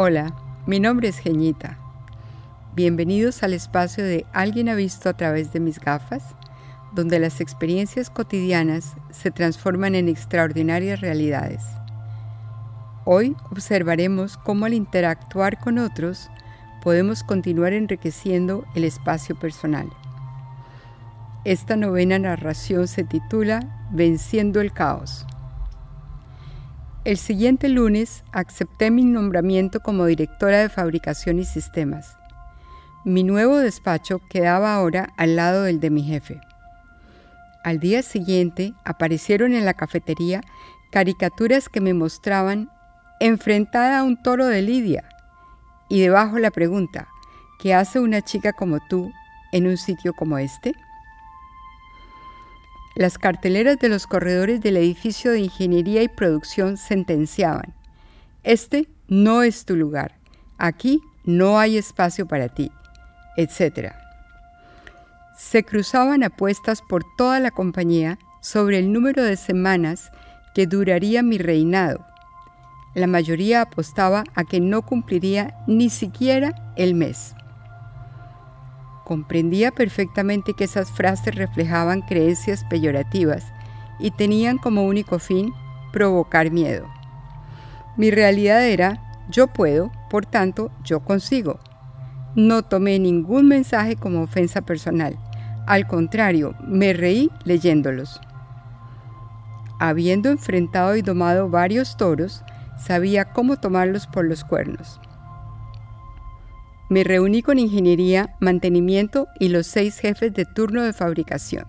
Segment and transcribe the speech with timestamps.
[0.00, 0.32] Hola,
[0.64, 1.76] mi nombre es Geñita.
[2.76, 6.22] Bienvenidos al espacio de Alguien ha visto a través de mis gafas,
[6.92, 11.64] donde las experiencias cotidianas se transforman en extraordinarias realidades.
[13.06, 16.30] Hoy observaremos cómo al interactuar con otros
[16.80, 19.90] podemos continuar enriqueciendo el espacio personal.
[21.44, 25.26] Esta novena narración se titula Venciendo el caos.
[27.08, 32.18] El siguiente lunes acepté mi nombramiento como directora de fabricación y sistemas.
[33.02, 36.38] Mi nuevo despacho quedaba ahora al lado del de mi jefe.
[37.64, 40.42] Al día siguiente aparecieron en la cafetería
[40.90, 42.68] caricaturas que me mostraban
[43.20, 45.08] enfrentada a un toro de Lidia
[45.88, 47.08] y debajo la pregunta,
[47.58, 49.10] ¿qué hace una chica como tú
[49.52, 50.74] en un sitio como este?
[52.98, 57.72] Las carteleras de los corredores del edificio de ingeniería y producción sentenciaban,
[58.42, 60.16] este no es tu lugar,
[60.58, 62.72] aquí no hay espacio para ti,
[63.36, 63.92] etc.
[65.36, 70.10] Se cruzaban apuestas por toda la compañía sobre el número de semanas
[70.52, 72.04] que duraría mi reinado.
[72.96, 77.36] La mayoría apostaba a que no cumpliría ni siquiera el mes.
[79.08, 83.42] Comprendía perfectamente que esas frases reflejaban creencias peyorativas
[83.98, 85.54] y tenían como único fin
[85.94, 86.86] provocar miedo.
[87.96, 91.58] Mi realidad era, yo puedo, por tanto, yo consigo.
[92.36, 95.18] No tomé ningún mensaje como ofensa personal.
[95.66, 98.20] Al contrario, me reí leyéndolos.
[99.80, 102.44] Habiendo enfrentado y domado varios toros,
[102.76, 105.00] sabía cómo tomarlos por los cuernos.
[106.88, 111.66] Me reuní con ingeniería, mantenimiento y los seis jefes de turno de fabricación.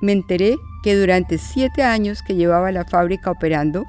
[0.00, 3.84] Me enteré que durante siete años que llevaba la fábrica operando,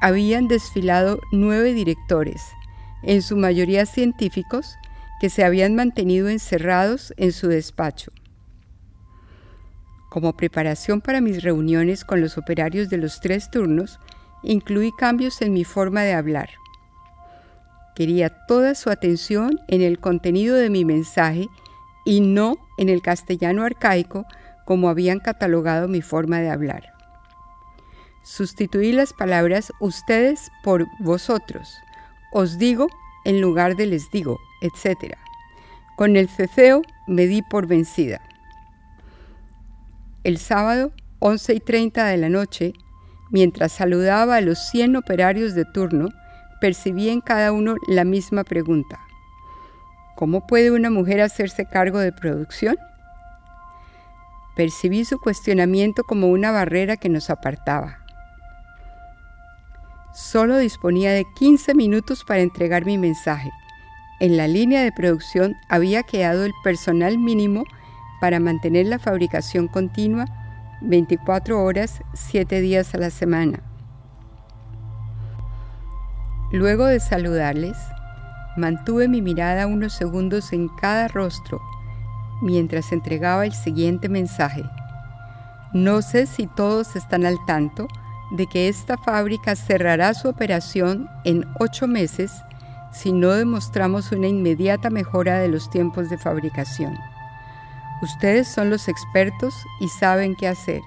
[0.00, 2.42] habían desfilado nueve directores,
[3.02, 4.76] en su mayoría científicos,
[5.20, 8.12] que se habían mantenido encerrados en su despacho.
[10.08, 13.98] Como preparación para mis reuniones con los operarios de los tres turnos,
[14.42, 16.59] incluí cambios en mi forma de hablar.
[18.00, 21.50] Quería toda su atención en el contenido de mi mensaje
[22.06, 24.24] y no en el castellano arcaico
[24.64, 26.94] como habían catalogado mi forma de hablar.
[28.22, 31.74] Sustituí las palabras ustedes por vosotros,
[32.32, 32.86] os digo
[33.26, 35.16] en lugar de les digo, etc.
[35.98, 38.22] Con el ceceo me di por vencida.
[40.24, 42.72] El sábado, 11 y 30 de la noche,
[43.30, 46.08] mientras saludaba a los 100 operarios de turno,
[46.60, 49.00] percibí en cada uno la misma pregunta.
[50.16, 52.76] ¿Cómo puede una mujer hacerse cargo de producción?
[54.54, 57.98] Percibí su cuestionamiento como una barrera que nos apartaba.
[60.12, 63.50] Solo disponía de 15 minutos para entregar mi mensaje.
[64.20, 67.64] En la línea de producción había quedado el personal mínimo
[68.20, 70.26] para mantener la fabricación continua
[70.82, 73.69] 24 horas, 7 días a la semana.
[76.52, 77.76] Luego de saludarles,
[78.56, 81.60] mantuve mi mirada unos segundos en cada rostro
[82.42, 84.64] mientras entregaba el siguiente mensaje.
[85.72, 87.86] No sé si todos están al tanto
[88.32, 92.32] de que esta fábrica cerrará su operación en ocho meses
[92.92, 96.98] si no demostramos una inmediata mejora de los tiempos de fabricación.
[98.02, 100.80] Ustedes son los expertos y saben qué hacer.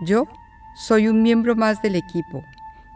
[0.00, 0.26] Yo
[0.74, 2.42] soy un miembro más del equipo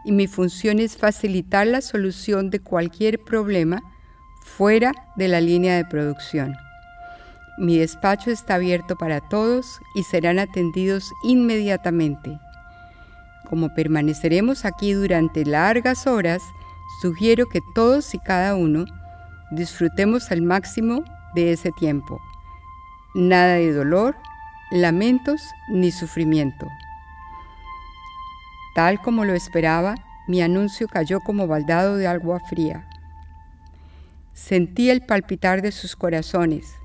[0.03, 3.81] y mi función es facilitar la solución de cualquier problema
[4.41, 6.55] fuera de la línea de producción.
[7.57, 12.39] Mi despacho está abierto para todos y serán atendidos inmediatamente.
[13.49, 16.41] Como permaneceremos aquí durante largas horas,
[17.01, 18.85] sugiero que todos y cada uno
[19.51, 21.03] disfrutemos al máximo
[21.35, 22.19] de ese tiempo.
[23.15, 24.15] Nada de dolor,
[24.71, 26.67] lamentos ni sufrimiento.
[28.75, 29.95] Tal como lo esperaba,
[30.27, 32.87] mi anuncio cayó como baldado de agua fría.
[34.33, 36.75] Sentí el palpitar de sus corazones.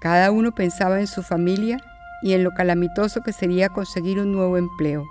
[0.00, 1.78] Cada uno pensaba en su familia
[2.22, 5.06] y en lo calamitoso que sería conseguir un nuevo empleo.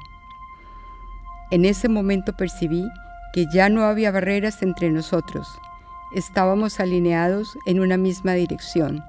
[1.51, 2.87] En ese momento percibí
[3.33, 5.47] que ya no había barreras entre nosotros.
[6.13, 9.03] Estábamos alineados en una misma dirección,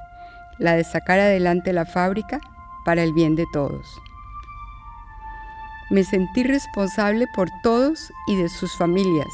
[0.59, 2.41] la de sacar adelante la fábrica
[2.85, 4.01] para el bien de todos.
[5.91, 9.27] Me sentí responsable por todos y de sus familias.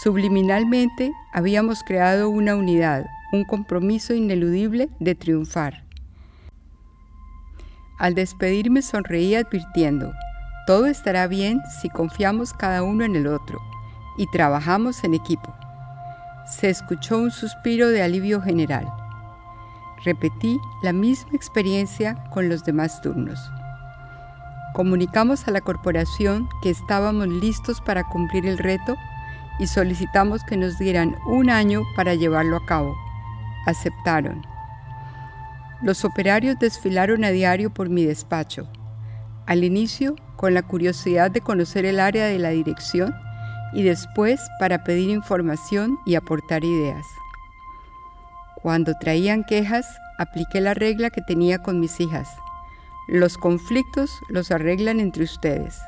[0.00, 5.84] Subliminalmente habíamos creado una unidad, un compromiso ineludible de triunfar.
[7.98, 10.12] Al despedirme sonreí advirtiendo,
[10.68, 13.60] todo estará bien si confiamos cada uno en el otro
[14.16, 15.52] y trabajamos en equipo.
[16.46, 18.86] Se escuchó un suspiro de alivio general.
[20.04, 23.40] Repetí la misma experiencia con los demás turnos.
[24.72, 28.96] Comunicamos a la corporación que estábamos listos para cumplir el reto
[29.58, 32.96] y solicitamos que nos dieran un año para llevarlo a cabo.
[33.66, 34.42] Aceptaron.
[35.82, 38.66] Los operarios desfilaron a diario por mi despacho.
[39.46, 43.14] Al inicio, con la curiosidad de conocer el área de la dirección
[43.74, 47.04] y después para pedir información y aportar ideas.
[48.62, 49.86] Cuando traían quejas,
[50.18, 52.28] apliqué la regla que tenía con mis hijas.
[53.08, 55.80] Los conflictos los arreglan entre ustedes.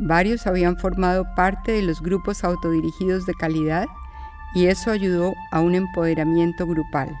[0.00, 3.86] Varios habían formado parte de los grupos autodirigidos de calidad
[4.54, 7.16] y eso ayudó a un empoderamiento grupal.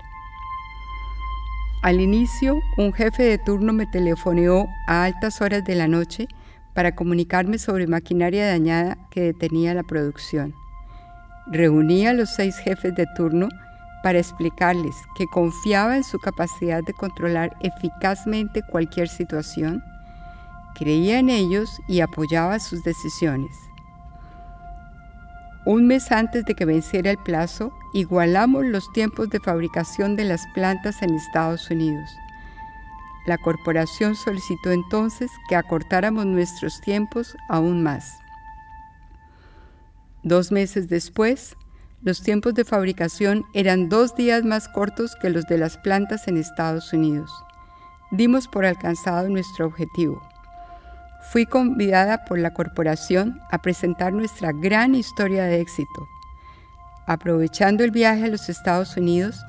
[1.82, 6.28] Al inicio, un jefe de turno me telefoneó a altas horas de la noche
[6.72, 10.54] para comunicarme sobre maquinaria dañada que detenía la producción.
[11.46, 13.48] Reuní a los seis jefes de turno
[14.04, 19.82] para explicarles que confiaba en su capacidad de controlar eficazmente cualquier situación,
[20.74, 23.56] creía en ellos y apoyaba sus decisiones.
[25.64, 30.46] Un mes antes de que venciera el plazo, igualamos los tiempos de fabricación de las
[30.52, 32.10] plantas en Estados Unidos.
[33.24, 38.18] La corporación solicitó entonces que acortáramos nuestros tiempos aún más.
[40.22, 41.56] Dos meses después,
[42.04, 46.36] los tiempos de fabricación eran dos días más cortos que los de las plantas en
[46.36, 47.32] Estados Unidos.
[48.10, 50.20] Dimos por alcanzado nuestro objetivo.
[51.32, 56.06] Fui convidada por la corporación a presentar nuestra gran historia de éxito.
[57.06, 59.42] Aprovechando el viaje a los Estados Unidos,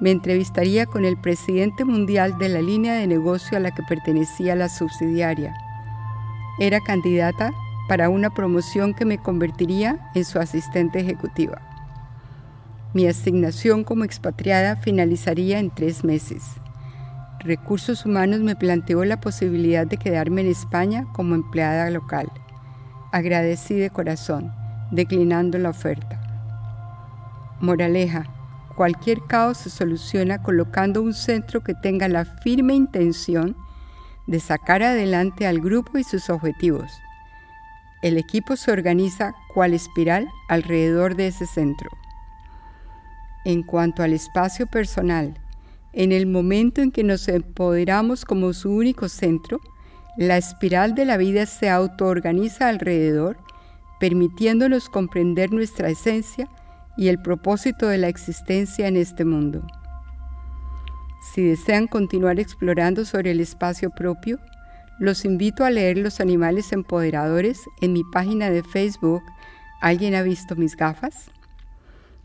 [0.00, 4.56] me entrevistaría con el presidente mundial de la línea de negocio a la que pertenecía
[4.56, 5.54] la subsidiaria.
[6.58, 7.52] Era candidata
[7.88, 11.69] para una promoción que me convertiría en su asistente ejecutiva.
[12.92, 16.42] Mi asignación como expatriada finalizaría en tres meses.
[17.38, 22.28] Recursos Humanos me planteó la posibilidad de quedarme en España como empleada local.
[23.12, 24.52] Agradecí de corazón,
[24.90, 26.20] declinando la oferta.
[27.60, 28.24] Moraleja,
[28.74, 33.56] cualquier caos se soluciona colocando un centro que tenga la firme intención
[34.26, 36.90] de sacar adelante al grupo y sus objetivos.
[38.02, 41.88] El equipo se organiza cual espiral alrededor de ese centro.
[43.44, 45.34] En cuanto al espacio personal,
[45.92, 49.60] en el momento en que nos empoderamos como su único centro,
[50.16, 53.38] la espiral de la vida se autoorganiza alrededor,
[53.98, 56.48] permitiéndonos comprender nuestra esencia
[56.96, 59.66] y el propósito de la existencia en este mundo.
[61.32, 64.38] Si desean continuar explorando sobre el espacio propio,
[64.98, 69.22] los invito a leer Los Animales Empoderadores en mi página de Facebook
[69.80, 71.30] ¿Alguien ha visto mis gafas?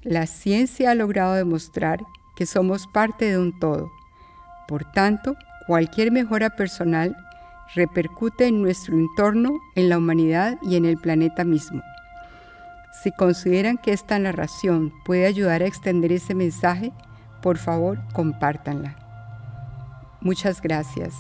[0.05, 2.05] La ciencia ha logrado demostrar
[2.35, 3.91] que somos parte de un todo.
[4.67, 5.35] Por tanto,
[5.65, 7.17] cualquier mejora personal
[7.73, 11.81] repercute en nuestro entorno, en la humanidad y en el planeta mismo.
[13.01, 16.93] Si consideran que esta narración puede ayudar a extender ese mensaje,
[17.41, 18.95] por favor, compártanla.
[20.21, 21.15] Muchas gracias.